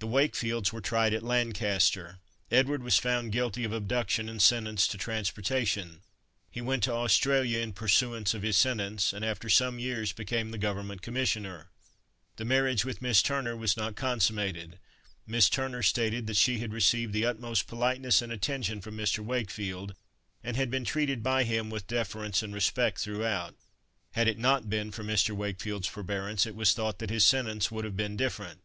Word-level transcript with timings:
The 0.00 0.08
Wakefields 0.08 0.72
were 0.72 0.80
tried 0.80 1.14
at 1.14 1.22
Lancaster. 1.22 2.18
Edward 2.50 2.82
was 2.82 2.98
found 2.98 3.30
guilty 3.30 3.62
of 3.62 3.72
abduction 3.72 4.28
and 4.28 4.42
sentenced 4.42 4.90
to 4.90 4.98
transportation. 4.98 6.00
He 6.50 6.60
went 6.60 6.82
to 6.82 6.92
Australia 6.92 7.60
in 7.60 7.72
pursuance 7.72 8.34
of 8.34 8.42
his 8.42 8.56
sentence, 8.56 9.12
and 9.12 9.24
after 9.24 9.48
some 9.48 9.78
years 9.78 10.10
became 10.12 10.50
the 10.50 10.58
Government 10.58 11.00
commissioner. 11.00 11.70
The 12.38 12.44
marriage 12.44 12.84
with 12.84 13.00
Miss 13.00 13.22
Turner 13.22 13.56
was 13.56 13.76
not 13.76 13.94
consummated. 13.94 14.80
Miss 15.28 15.48
Turner 15.48 15.84
stated 15.84 16.26
that 16.26 16.34
she 16.36 16.58
had 16.58 16.72
received 16.72 17.12
the 17.12 17.24
utmost 17.24 17.68
politeness 17.68 18.20
and 18.20 18.32
attention 18.32 18.80
from 18.80 18.96
Mr. 18.96 19.20
Wakefield, 19.20 19.94
and 20.42 20.56
had 20.56 20.72
been 20.72 20.84
treated 20.84 21.22
by 21.22 21.44
him 21.44 21.70
with 21.70 21.86
deference 21.86 22.42
and 22.42 22.52
respect 22.52 22.98
throughout. 22.98 23.54
Had 24.14 24.26
it 24.26 24.38
not 24.38 24.68
been 24.68 24.90
for 24.90 25.04
Mr. 25.04 25.30
Wakefield's 25.36 25.86
forbearance, 25.86 26.46
it 26.46 26.56
was 26.56 26.74
thought 26.74 26.98
that 26.98 27.10
his 27.10 27.24
sentence 27.24 27.70
would 27.70 27.84
have 27.84 27.96
been 27.96 28.16
different. 28.16 28.60